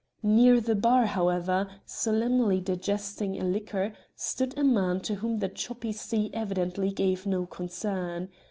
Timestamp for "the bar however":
0.59-1.69